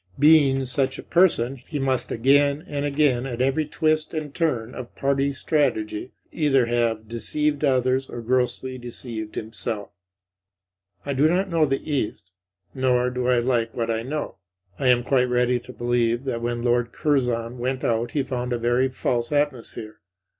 Being 0.17 0.65
such 0.65 0.97
a 0.97 1.03
person, 1.03 1.57
he 1.57 1.77
must 1.77 2.11
again 2.11 2.65
and 2.67 2.85
again, 2.85 3.27
at 3.27 3.39
every 3.39 3.67
twist 3.67 4.15
and 4.15 4.33
turn 4.33 4.73
of 4.73 4.95
party 4.95 5.31
strategy, 5.31 6.09
either 6.31 6.65
have 6.65 7.07
deceived 7.07 7.63
others 7.63 8.09
or 8.09 8.19
grossly 8.21 8.79
deceived 8.79 9.35
himself. 9.35 9.91
I 11.05 11.13
do 11.13 11.27
not 11.29 11.51
know 11.51 11.67
the 11.67 11.87
East; 11.87 12.31
nor 12.73 13.11
do 13.11 13.27
I 13.27 13.37
like 13.37 13.75
what 13.75 13.91
I 13.91 14.01
know. 14.01 14.37
I 14.79 14.87
am 14.87 15.03
quite 15.03 15.29
ready 15.29 15.59
to 15.59 15.71
believe 15.71 16.23
that 16.23 16.41
when 16.41 16.63
Lord 16.63 16.91
Curzon 16.93 17.59
went 17.59 17.83
out 17.83 18.13
he 18.13 18.23
found 18.23 18.53
a 18.53 18.57
very 18.57 18.89
false 18.89 19.31
atmosphere. 19.31 19.99